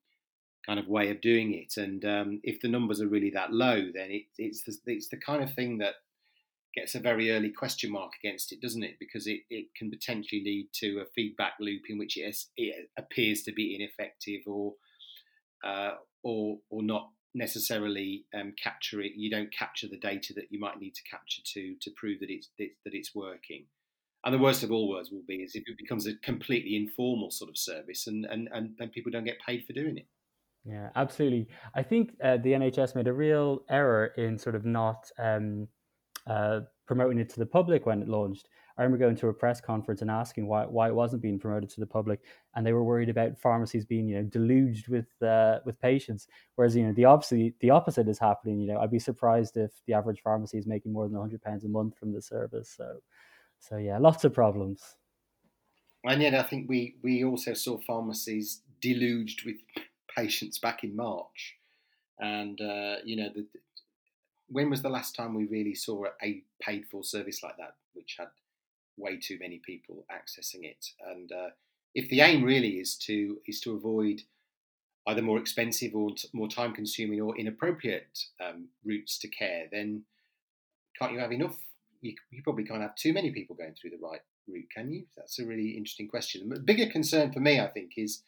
[0.66, 1.81] kind of way of doing it.
[1.81, 5.18] And um, if the numbers are really that low, then it, it's the, it's the
[5.18, 5.94] kind of thing that
[6.74, 8.96] gets a very early question mark against it, doesn't it?
[8.98, 13.44] Because it, it can potentially lead to a feedback loop in which it, it appears
[13.44, 14.74] to be ineffective or
[15.64, 15.92] uh,
[16.24, 19.12] or or not necessarily um, capture it.
[19.14, 22.31] You don't capture the data that you might need to capture to to prove that
[22.31, 23.66] it's that it's working.
[24.24, 27.31] And the worst of all words will be is if it becomes a completely informal
[27.31, 30.07] sort of service, and and and then people don't get paid for doing it.
[30.64, 31.48] Yeah, absolutely.
[31.74, 35.68] I think uh, the NHS made a real error in sort of not um,
[36.26, 38.48] uh, promoting it to the public when it launched.
[38.76, 41.68] I remember going to a press conference and asking why why it wasn't being promoted
[41.70, 42.20] to the public,
[42.54, 46.28] and they were worried about pharmacies being you know deluged with uh, with patients.
[46.54, 48.61] Whereas you know the opposite the opposite is happening.
[48.61, 51.64] You know I'd be surprised if the average pharmacy is making more than hundred pounds
[51.64, 52.72] a month from the service.
[52.76, 52.98] So
[53.59, 54.97] so yeah, lots of problems.
[56.05, 59.57] And yet I think we we also saw pharmacies deluged with
[60.16, 61.57] patients back in March,
[62.18, 63.47] and uh, you know the
[64.49, 68.16] when was the last time we really saw a paid for service like that, which
[68.18, 68.29] had
[68.97, 70.87] way too many people accessing it?
[71.07, 71.51] And uh,
[71.94, 74.23] if the aim really is to is to avoid
[75.07, 80.03] either more expensive or t- more time consuming or inappropriate um, routes to care, then
[80.99, 81.57] can't you have enough?
[82.00, 85.04] You, you, probably can't have too many people going through the right route, can you?
[85.16, 86.48] That's a really interesting question.
[86.48, 88.22] The bigger concern for me, I think, is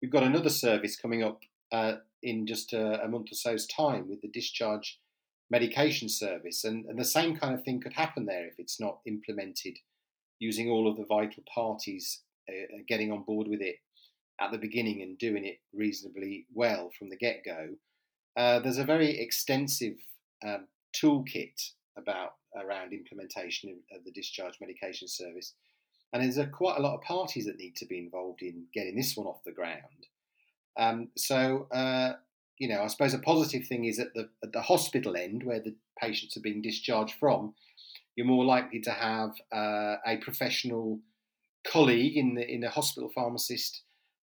[0.00, 1.40] we've got another service coming up
[1.72, 5.00] uh, in just a, a month or so's time with the discharge
[5.50, 6.64] medication service.
[6.64, 9.78] And, and the same kind of thing could happen there if it's not implemented
[10.38, 13.76] using all of the vital parties uh, uh, getting on board with it
[14.40, 17.70] at the beginning and doing it reasonably well from the get go.
[18.36, 19.96] Uh, there's a very extensive
[20.44, 25.54] um, toolkit about around implementation of, the discharge medication service,
[26.12, 28.96] and there's a, quite a lot of parties that need to be involved in getting
[28.96, 30.06] this one off the ground.
[30.78, 32.14] Um, so uh,
[32.58, 35.60] you know, I suppose a positive thing is at the at the hospital end where
[35.60, 37.54] the patients are being discharged from,
[38.14, 41.00] you're more likely to have uh, a professional
[41.66, 43.82] colleague in the in the hospital pharmacist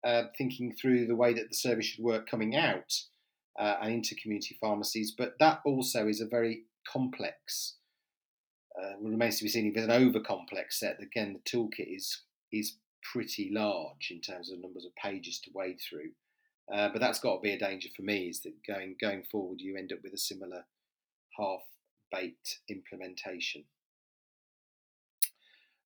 [0.04, 2.94] uh, thinking through the way that the service should work coming out
[3.60, 5.14] uh, and into community pharmacies.
[5.18, 7.76] But that also is a very complex.
[8.82, 11.02] Uh, remains to be seen if it's an over complex set.
[11.02, 12.78] Again, the toolkit is is
[13.12, 16.12] pretty large in terms of numbers of pages to wade through.
[16.74, 19.60] Uh, but that's got to be a danger for me is that going going forward
[19.60, 20.66] you end up with a similar
[21.38, 21.60] half
[22.12, 23.66] baked implementation.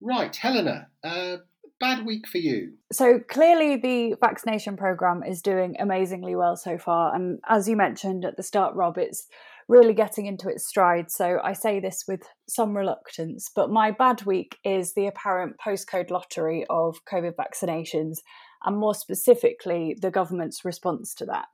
[0.01, 1.37] Right, Helena, uh,
[1.79, 2.73] bad week for you.
[2.91, 8.25] So clearly the vaccination program is doing amazingly well so far, and as you mentioned
[8.25, 9.27] at the start, Rob, it's
[9.73, 11.09] really getting into its stride.
[11.09, 16.11] So I say this with some reluctance, but my bad week is the apparent postcode
[16.11, 18.19] lottery of COVID vaccinations
[18.63, 21.45] and more specifically, the government's response to that.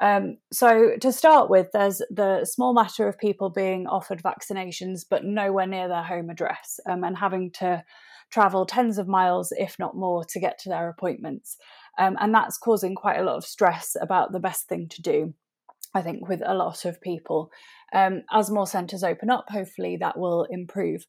[0.00, 5.24] Um, so, to start with, there's the small matter of people being offered vaccinations but
[5.24, 7.84] nowhere near their home address um, and having to
[8.30, 11.58] travel tens of miles, if not more, to get to their appointments.
[11.98, 15.34] Um, and that's causing quite a lot of stress about the best thing to do,
[15.94, 17.50] I think, with a lot of people.
[17.92, 21.06] Um, as more centres open up, hopefully that will improve.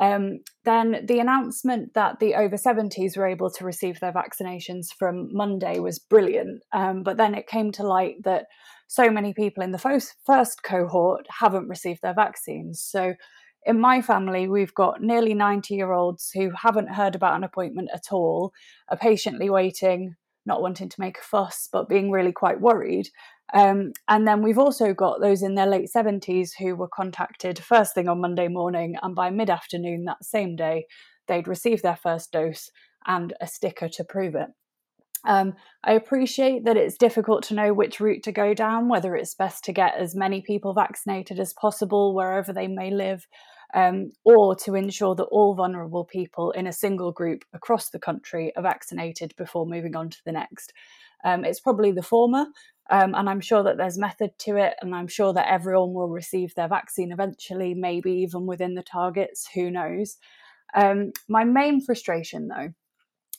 [0.00, 5.28] Um, then the announcement that the over 70s were able to receive their vaccinations from
[5.32, 6.62] Monday was brilliant.
[6.72, 8.46] Um, but then it came to light that
[8.88, 12.80] so many people in the first, first cohort haven't received their vaccines.
[12.82, 13.14] So
[13.66, 17.88] in my family, we've got nearly 90 year olds who haven't heard about an appointment
[17.94, 18.52] at all,
[18.88, 20.16] are patiently waiting,
[20.46, 23.08] not wanting to make a fuss, but being really quite worried.
[23.52, 27.94] Um, and then we've also got those in their late 70s who were contacted first
[27.94, 30.86] thing on Monday morning, and by mid afternoon that same day,
[31.28, 32.70] they'd received their first dose
[33.06, 34.48] and a sticker to prove it.
[35.26, 39.34] Um, I appreciate that it's difficult to know which route to go down, whether it's
[39.34, 43.26] best to get as many people vaccinated as possible wherever they may live,
[43.72, 48.52] um, or to ensure that all vulnerable people in a single group across the country
[48.56, 50.72] are vaccinated before moving on to the next.
[51.24, 52.46] Um, it's probably the former,
[52.90, 56.08] um, and I'm sure that there's method to it, and I'm sure that everyone will
[56.10, 60.18] receive their vaccine eventually, maybe even within the targets, who knows.
[60.74, 62.74] Um, my main frustration, though,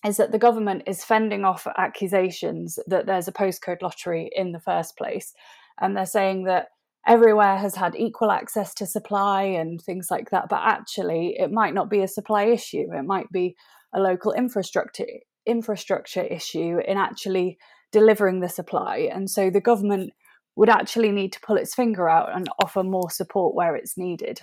[0.04, 4.60] is that the government is fending off accusations that there's a postcode lottery in the
[4.60, 5.34] first place.
[5.80, 6.70] and they're saying that
[7.08, 10.50] everywhere has had equal access to supply and things like that.
[10.50, 12.88] But actually, it might not be a supply issue.
[12.92, 13.56] It might be
[13.94, 15.06] a local infrastructure
[15.46, 17.58] infrastructure issue in actually
[17.92, 19.10] delivering the supply.
[19.14, 20.12] And so the government
[20.56, 24.42] would actually need to pull its finger out and offer more support where it's needed.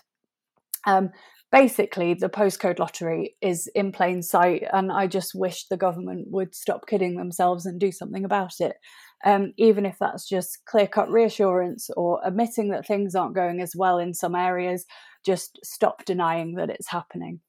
[0.87, 1.11] Um,
[1.51, 6.55] basically, the postcode lottery is in plain sight, and I just wish the government would
[6.55, 8.77] stop kidding themselves and do something about it
[9.25, 13.75] um, even if that's just clear cut reassurance or admitting that things aren't going as
[13.77, 14.85] well in some areas,
[15.25, 17.41] just stop denying that it's happening.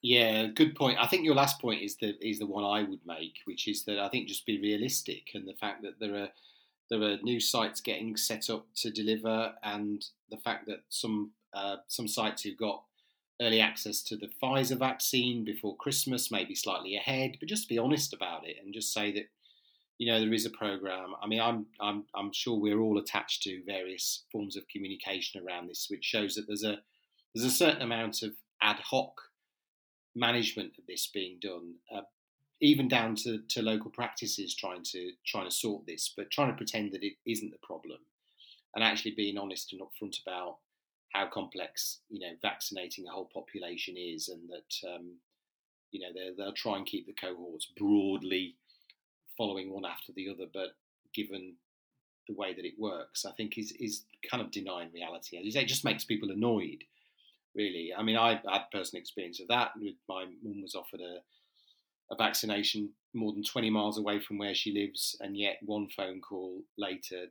[0.00, 0.98] Yeah, good point.
[1.00, 3.84] I think your last point is the is the one I would make, which is
[3.84, 6.28] that I think just be realistic and the fact that there are
[6.88, 11.76] there are new sites getting set up to deliver, and the fact that some uh,
[11.88, 12.84] some sites who've got
[13.40, 18.12] early access to the Pfizer vaccine before Christmas, maybe slightly ahead, but just be honest
[18.12, 19.26] about it and just say that
[19.98, 21.14] you know there is a program.
[21.20, 25.68] I mean, I'm I'm I'm sure we're all attached to various forms of communication around
[25.68, 26.78] this, which shows that there's a
[27.34, 28.32] there's a certain amount of
[28.62, 29.20] ad hoc
[30.14, 32.02] management of this being done, uh,
[32.60, 36.56] even down to, to local practices trying to trying to sort this, but trying to
[36.56, 37.98] pretend that it isn't the problem,
[38.76, 40.58] and actually being honest and upfront about
[41.12, 45.16] how complex you know vaccinating a whole population is, and that um,
[45.90, 48.54] you know they'll try and keep the cohorts broadly
[49.38, 50.70] following one after the other, but
[51.14, 51.54] given
[52.28, 55.38] the way that it works, I think is is kind of denying reality.
[55.38, 56.84] As you say, it just makes people annoyed.
[57.54, 59.70] Really, I mean, I had personal experience of that.
[60.08, 61.20] My mum was offered a
[62.10, 66.20] a vaccination more than 20 miles away from where she lives, and yet one phone
[66.20, 67.26] call later,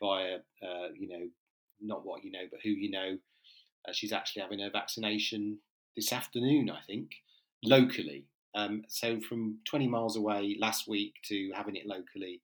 [0.00, 1.28] via uh, you know,
[1.80, 3.18] not what you know, but who you know,
[3.88, 5.58] uh, she's actually having her vaccination
[5.96, 7.10] this afternoon, I think,
[7.62, 8.26] locally.
[8.54, 12.40] Um, so from 20 miles away last week to having it locally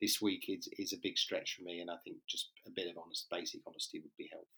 [0.00, 2.90] this week is, is a big stretch for me, and I think just a bit
[2.90, 4.48] of honest, basic honesty would be helpful.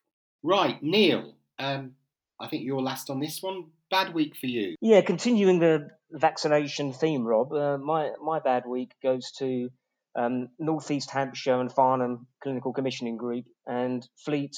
[0.43, 1.93] Right, Neil, um,
[2.41, 3.67] I think you're last on this one.
[3.91, 4.77] Bad week for you.
[4.81, 7.53] Yeah, continuing the vaccination theme, Rob.
[7.53, 9.71] Uh, my my bad week goes to
[10.17, 14.57] um, Northeast Hampshire and Farnham Clinical Commissioning Group and Fleet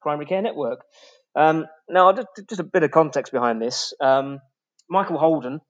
[0.00, 0.80] Primary Care Network.
[1.34, 3.94] Um, now, just, just, a bit of context behind this.
[4.00, 4.40] Um,
[4.88, 5.60] Michael Holden,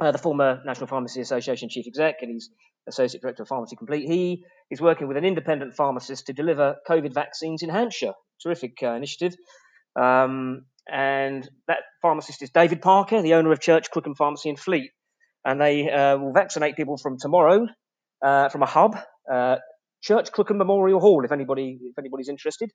[0.00, 2.50] uh, the former National Pharmacy Association chief exec, and he's
[2.88, 4.06] associate director of Pharmacy Complete.
[4.06, 8.12] He is working with an independent pharmacist to deliver COVID vaccines in Hampshire.
[8.42, 9.34] Terrific uh, initiative.
[10.00, 14.90] Um, and that pharmacist is David Parker, the owner of Church Crookham Pharmacy in Fleet.
[15.44, 17.66] And they uh, will vaccinate people from tomorrow
[18.24, 18.96] uh, from a hub,
[19.30, 19.56] uh,
[20.02, 22.70] Church Crookham Memorial Hall, if anybody if anybody's interested.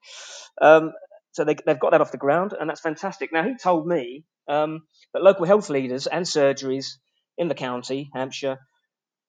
[0.62, 0.92] Um,
[1.32, 3.32] so they, have got that off the ground, and that's fantastic.
[3.32, 4.82] Now he told me um,
[5.14, 6.98] that local health leaders and surgeries
[7.40, 8.60] in the county, Hampshire,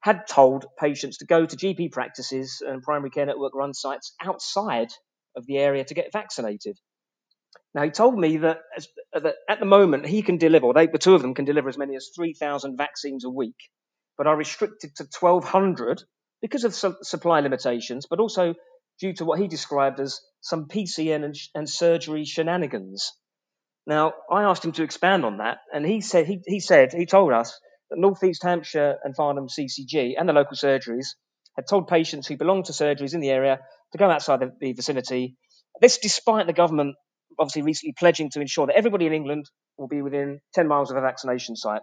[0.01, 4.88] had told patients to go to GP practices and primary care network run sites outside
[5.37, 6.77] of the area to get vaccinated.
[7.75, 10.99] Now, he told me that, as, that at the moment he can deliver, they, the
[10.99, 13.57] two of them can deliver as many as 3,000 vaccines a week,
[14.18, 16.03] but are restricted to 1,200
[16.42, 18.55] because of su- supply limitations, but also
[18.99, 23.12] due to what he described as some PCN and, and surgery shenanigans.
[23.87, 27.07] Now, I asked him to expand on that, and he said he, he said he
[27.07, 27.59] told us
[27.90, 31.14] that North East Hampshire and Farnham CCG and the local surgeries
[31.57, 33.61] had told patients who belonged to surgeries in the area
[33.92, 35.37] to go outside the, the vicinity.
[35.81, 36.96] This, despite the government
[37.38, 39.46] obviously recently pledging to ensure that everybody in England
[39.79, 41.83] will be within 10 miles of a vaccination site.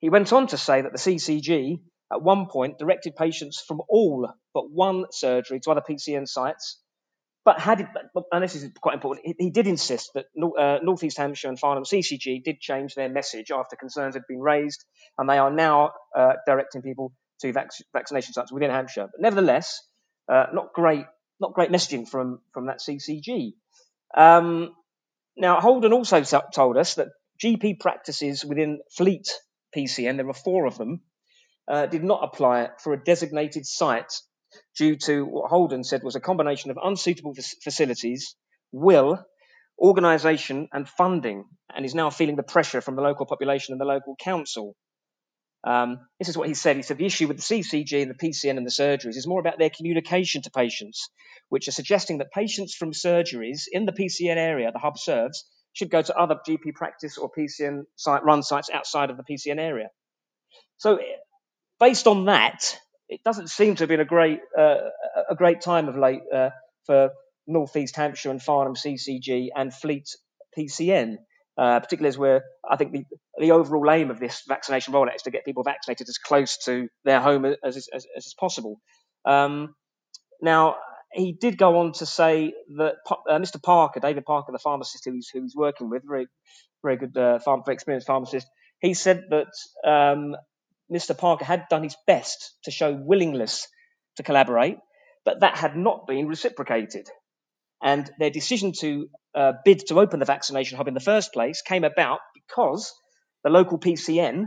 [0.00, 1.80] He went on to say that the CCG
[2.12, 6.80] at one point directed patients from all but one surgery to other PCN sites
[7.44, 7.88] but had,
[8.32, 10.26] and this is quite important, he, he did insist that
[10.58, 14.40] uh, North East Hampshire and Farnham CCG did change their message after concerns had been
[14.40, 14.84] raised,
[15.16, 19.08] and they are now uh, directing people to vac- vaccination sites within Hampshire.
[19.10, 19.80] But nevertheless,
[20.30, 21.06] uh, not great,
[21.40, 23.52] not great messaging from from that CCG.
[24.14, 24.74] Um,
[25.36, 27.08] now, Holden also told us that
[27.42, 29.26] GP practices within Fleet
[29.74, 31.00] PCN, there are four of them,
[31.66, 34.12] uh, did not apply for a designated site
[34.76, 38.34] due to what Holden said was a combination of unsuitable facilities,
[38.72, 39.24] will,
[39.78, 43.84] organisation, and funding, and is now feeling the pressure from the local population and the
[43.84, 44.74] local council.
[45.62, 46.76] Um, this is what he said.
[46.76, 49.40] He said the issue with the CCG and the PCN and the surgeries is more
[49.40, 51.10] about their communication to patients,
[51.48, 55.90] which are suggesting that patients from surgeries in the PCN area the hub serves should
[55.90, 59.88] go to other GP practice or PCN site run sites outside of the PCN area.
[60.78, 60.98] So,
[61.78, 62.76] based on that,
[63.10, 64.76] it doesn't seem to have been a great uh,
[65.28, 66.50] a great time of late uh,
[66.86, 67.10] for
[67.46, 70.08] North East Hampshire and Farnham CCG and Fleet
[70.56, 71.16] PCN,
[71.58, 73.04] uh, particularly as we're I think the
[73.38, 76.88] the overall aim of this vaccination rollout is to get people vaccinated as close to
[77.04, 78.80] their home as as, as, possible.
[79.24, 79.74] Um,
[80.40, 80.76] Now,
[81.12, 83.62] he did go on to say that uh, Mr.
[83.62, 86.26] Parker, David Parker, the pharmacist who he's, who he's working with, very,
[86.82, 88.46] very good, uh, very experienced pharmacist,
[88.80, 89.52] he said that
[89.88, 90.36] um,
[90.92, 91.16] Mr.
[91.16, 93.68] Parker had done his best to show willingness
[94.16, 94.78] to collaborate,
[95.24, 97.06] but that had not been reciprocated.
[97.82, 101.62] And their decision to uh, bid to open the vaccination hub in the first place
[101.62, 102.92] came about because
[103.42, 104.46] the local PCN,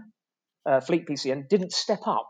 [0.65, 2.29] uh, Fleet PCN, didn't step up.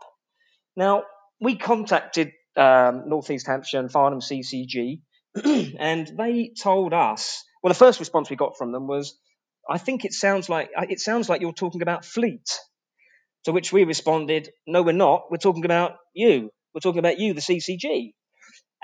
[0.76, 1.02] Now,
[1.40, 5.00] we contacted um, North East Hampshire and Farnham CCG,
[5.44, 7.42] and they told us.
[7.62, 9.18] Well, the first response we got from them was,
[9.68, 12.48] "I think it sounds like it sounds like you're talking about Fleet."
[13.44, 15.30] To which we responded, "No, we're not.
[15.30, 16.50] We're talking about you.
[16.74, 18.14] We're talking about you, the CCG."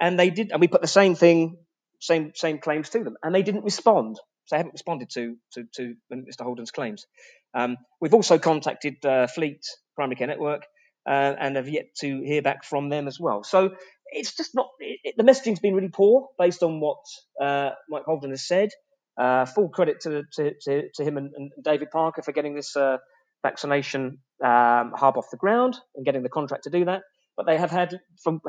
[0.01, 1.59] And they did, and we put the same thing,
[2.01, 4.17] same same claims to them, and they didn't respond.
[4.47, 6.43] So they haven't responded to to, to Mr.
[6.43, 7.07] Holden's claims.
[7.55, 9.65] Um, we've also contacted uh, Fleet
[9.97, 10.63] Primary Care Network
[11.07, 13.43] uh, and have yet to hear back from them as well.
[13.43, 13.71] So
[14.07, 16.99] it's just not it, the messaging's been really poor based on what
[17.41, 18.71] uh, Mike Holden has said.
[19.19, 22.75] Uh, full credit to, to, to, to him and, and, David Parker for getting this
[22.75, 22.97] uh,
[23.43, 27.03] vaccination um, hub off the ground and getting the contract to do that.
[27.36, 28.41] But they have had, from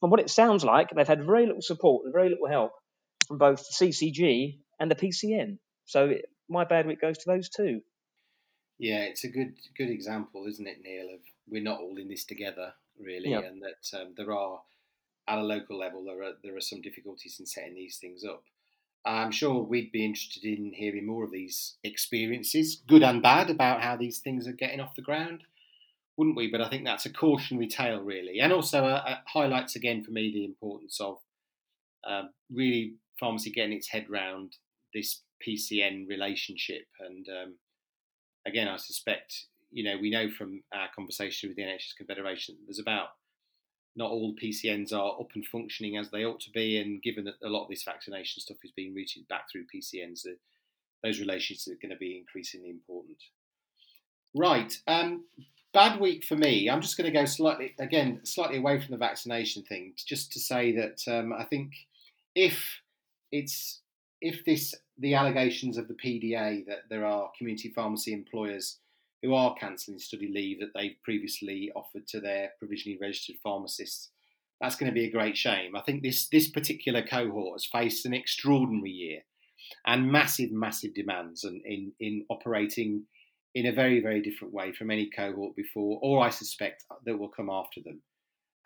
[0.00, 2.72] from what it sounds like, they've had very little support and very little help
[3.28, 5.58] from both the CCG and the PCN.
[5.84, 6.14] So
[6.48, 7.80] my bad week goes to those two.
[8.78, 11.14] Yeah, it's a good good example, isn't it, Neil?
[11.14, 13.44] Of we're not all in this together, really, yep.
[13.44, 14.60] and that um, there are
[15.28, 18.42] at a local level there are there are some difficulties in setting these things up.
[19.04, 23.82] I'm sure we'd be interested in hearing more of these experiences, good and bad, about
[23.82, 25.44] how these things are getting off the ground,
[26.16, 26.50] wouldn't we?
[26.50, 30.10] But I think that's a cautionary tale, really, and also uh, uh, highlights again for
[30.10, 31.18] me the importance of
[32.06, 34.56] um, really pharmacy getting its head round
[34.94, 36.86] this PCN relationship.
[36.98, 37.54] And um,
[38.46, 42.78] again, I suspect you know, we know from our conversation with the NHS Confederation, there's
[42.78, 43.08] about
[43.96, 47.34] not all PCNs are up and functioning as they ought to be, and given that
[47.42, 50.26] a lot of this vaccination stuff is being routed back through PCNs,
[51.02, 53.18] those relationships are going to be increasingly important.
[54.34, 55.24] Right, um,
[55.72, 56.68] bad week for me.
[56.68, 60.40] I'm just going to go slightly again, slightly away from the vaccination thing, just to
[60.40, 61.72] say that um, I think
[62.34, 62.80] if
[63.32, 63.80] it's
[64.20, 68.78] if this the allegations of the PDA that there are community pharmacy employers
[69.22, 74.10] who are cancelling study leave that they've previously offered to their provisionally registered pharmacists.
[74.60, 75.74] That's going to be a great shame.
[75.76, 79.20] I think this this particular cohort has faced an extraordinary year
[79.86, 83.04] and massive, massive demands in, in, in operating
[83.54, 87.28] in a very, very different way from any cohort before, or I suspect that will
[87.28, 88.00] come after them.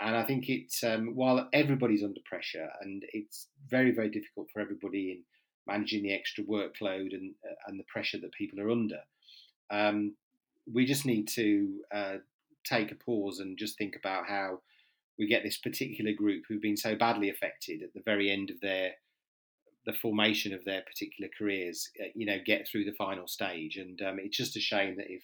[0.01, 4.61] And I think it's um, while everybody's under pressure and it's very, very difficult for
[4.61, 5.23] everybody in
[5.67, 9.01] managing the extra workload and uh, and the pressure that people are under.
[9.71, 10.17] Um,
[10.73, 12.15] we just need to uh,
[12.65, 14.61] take a pause and just think about how
[15.19, 18.61] we get this particular group who've been so badly affected at the very end of
[18.61, 18.93] their
[19.87, 23.77] the formation of their particular careers, uh, you know, get through the final stage.
[23.77, 25.23] And um, it's just a shame that if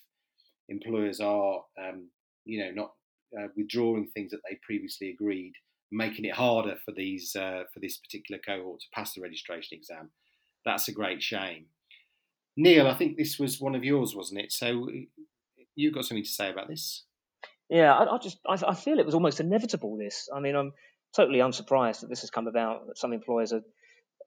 [0.69, 2.09] employers are, um,
[2.45, 2.93] you know, not
[3.39, 5.55] uh, withdrawing things that they previously agreed,
[5.91, 10.11] making it harder for these uh, for this particular cohort to pass the registration exam,
[10.65, 11.67] that's a great shame.
[12.57, 14.53] Neil, I think this was one of yours, wasn't it?
[14.53, 14.89] So
[15.81, 17.05] you got something to say about this?
[17.69, 19.97] Yeah, I, I just I, I, feel it was almost inevitable.
[19.97, 20.73] This, I mean, I'm
[21.15, 22.87] totally unsurprised that this has come about.
[22.89, 23.63] That some employers are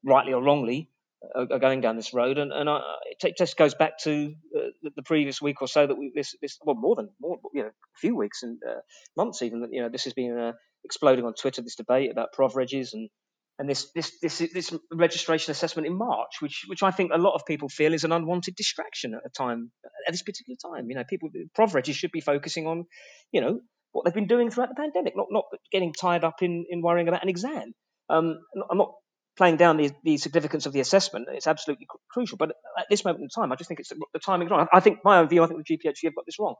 [0.02, 0.90] rightly or wrongly
[1.34, 2.80] are, are going down this road, and and I,
[3.20, 6.58] it just goes back to uh, the, previous week or so that we this this
[6.64, 8.80] well more than more you know a few weeks and uh,
[9.16, 10.52] months even that you know this has been uh,
[10.84, 13.08] exploding on Twitter this debate about prov regs and
[13.58, 17.34] and this this this this registration assessment in March, which which I think a lot
[17.34, 19.70] of people feel is an unwanted distraction at a time
[20.06, 20.88] at this particular time.
[20.88, 22.86] You know, people prov should be focusing on,
[23.30, 23.60] you know,
[23.92, 27.08] what they've been doing throughout the pandemic, not not getting tied up in in worrying
[27.08, 27.72] about an exam.
[28.10, 28.38] Um,
[28.70, 28.92] I'm not
[29.36, 31.26] playing down the, the significance of the assessment.
[31.30, 34.48] It's absolutely crucial, but at this moment in time, I just think it's the, timing
[34.48, 34.66] wrong.
[34.72, 35.42] I, think my own view.
[35.42, 36.54] I think the GPHC have got this wrong.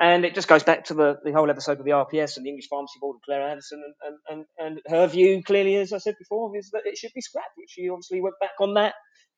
[0.00, 2.50] And it just goes back to the, the whole episode of the RPS and the
[2.50, 3.82] English Pharmacy Board and Claire Anderson.
[4.02, 7.20] And, and, and, her view, clearly, as I said before, is that it should be
[7.20, 8.94] scrapped, which she obviously went back on that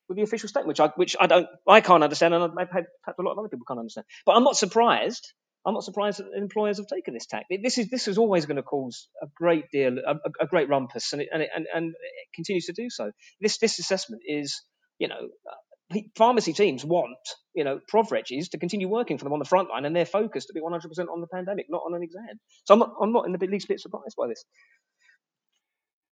[0.08, 2.68] with the official statement, which I, which I don't, I can't understand, and had
[3.04, 4.04] perhaps a lot of other people can't understand.
[4.26, 5.32] But I'm not surprised.
[5.64, 7.46] I'm not surprised that employers have taken this tack.
[7.62, 11.12] This is this is always going to cause a great deal, a, a great rumpus,
[11.12, 13.12] and it, and, it, and and it continues to do so.
[13.40, 14.62] This this assessment is,
[14.98, 15.28] you know,
[16.16, 17.16] pharmacy teams want,
[17.55, 20.49] you know, prov to continue working for them on the front line, and they're focused
[20.49, 22.41] to be 100% on the pandemic, not on an exam.
[22.64, 24.45] So I'm not, I'm not in the least bit surprised by this.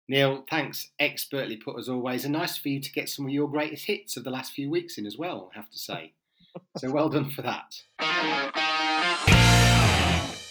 [0.09, 0.91] Neil, thanks.
[0.99, 4.17] Expertly put as always, and nice for you to get some of your greatest hits
[4.17, 5.51] of the last few weeks in as well.
[5.53, 6.13] I have to say.
[6.77, 7.75] so well done for that.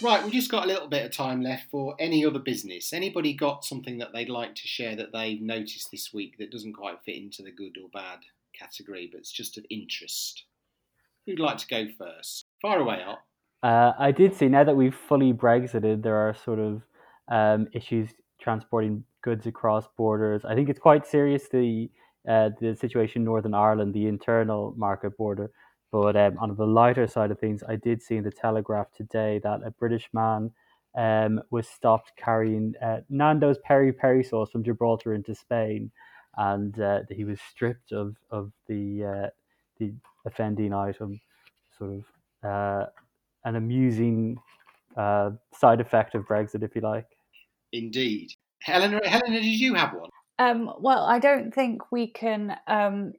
[0.02, 2.92] Right, we've just got a little bit of time left for any other business.
[2.92, 6.74] Anybody got something that they'd like to share that they've noticed this week that doesn't
[6.74, 8.20] quite fit into the good or bad
[8.58, 10.44] category, but it's just of interest?
[11.26, 12.46] Who'd like to go first?
[12.62, 13.20] Far away, Art.
[13.64, 16.82] Uh, I did see now that we've fully Brexited, there are sort of
[17.32, 18.10] um, issues
[18.42, 20.44] transporting goods across borders.
[20.44, 21.90] I think it's quite serious the
[22.30, 25.52] uh, the situation in Northern Ireland, the internal market border.
[25.92, 29.40] But um, on the lighter side of things, I did see in the Telegraph today
[29.44, 30.52] that a British man
[30.98, 35.92] um, was stopped carrying uh, Nando's peri peri sauce from Gibraltar into Spain,
[36.38, 39.30] and uh, he was stripped of of the uh,
[39.80, 39.94] the
[40.26, 41.20] offending item.
[41.78, 42.86] Sort of uh,
[43.46, 44.38] an amusing
[44.96, 47.08] uh, side effect of Brexit, if you like.
[47.72, 48.32] Indeed,
[48.62, 49.02] Helena.
[49.04, 50.10] Helena, did you have one?
[50.40, 53.14] Um, well, I don't think we can um,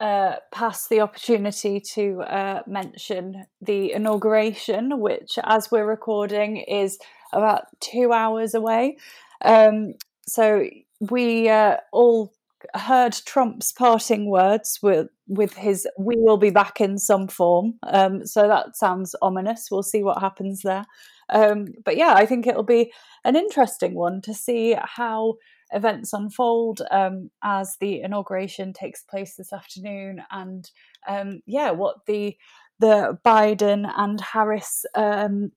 [0.00, 6.98] uh, pass the opportunity to uh, mention the inauguration, which, as we're recording, is
[7.32, 8.98] about two hours away.
[9.42, 9.94] Um,
[10.26, 10.66] so
[11.00, 12.33] we uh, all
[12.74, 18.26] heard Trump's parting words with with his "We will be back in some form." Um,
[18.26, 19.68] so that sounds ominous.
[19.70, 20.84] We'll see what happens there.
[21.30, 22.92] Um, but yeah, I think it'll be
[23.24, 25.34] an interesting one to see how
[25.70, 30.70] events unfold um, as the inauguration takes place this afternoon, and
[31.08, 32.36] um, yeah, what the
[32.80, 35.52] the Biden and Harris um,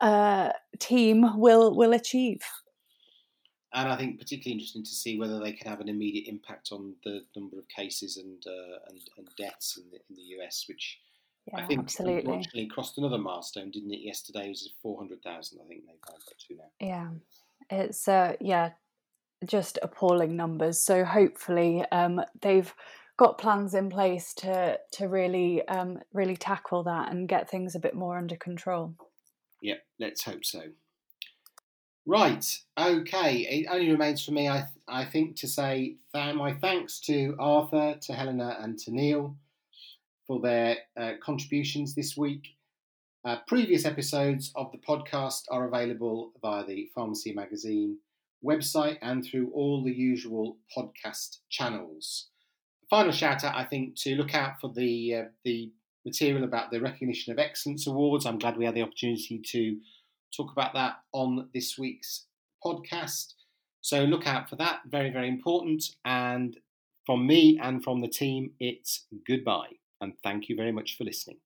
[0.00, 2.40] uh, team will will achieve.
[3.76, 6.94] And I think particularly interesting to see whether they can have an immediate impact on
[7.04, 10.98] the number of cases and uh, and, and, deaths in the, in the US, which
[11.46, 12.20] yeah, I think absolutely.
[12.20, 14.00] unfortunately crossed another milestone, didn't it?
[14.00, 15.60] Yesterday it was four hundred thousand.
[15.62, 16.64] I think they've got to now.
[16.80, 17.08] Yeah,
[17.78, 18.70] it's uh, yeah,
[19.44, 20.80] just appalling numbers.
[20.80, 22.74] So hopefully um, they've
[23.18, 27.80] got plans in place to to really um, really tackle that and get things a
[27.80, 28.94] bit more under control.
[29.60, 30.62] Yeah, let's hope so.
[32.06, 33.38] Right, okay.
[33.38, 37.98] It only remains for me, I I think, to say th- my thanks to Arthur,
[38.00, 39.36] to Helena, and to Neil
[40.26, 42.46] for their uh, contributions this week.
[43.24, 47.98] Uh, previous episodes of the podcast are available via the Pharmacy Magazine
[48.44, 52.28] website and through all the usual podcast channels.
[52.88, 55.72] Final shout out, I think, to look out for the uh, the
[56.04, 58.26] material about the Recognition of Excellence Awards.
[58.26, 59.76] I'm glad we had the opportunity to
[60.34, 62.26] talk about that on this week's
[62.64, 63.34] podcast.
[63.80, 64.80] So look out for that.
[64.86, 65.84] Very, very important.
[66.04, 66.56] And
[67.04, 69.70] from me and from the team, it's goodbye.
[70.00, 71.38] And thank you very much for listening.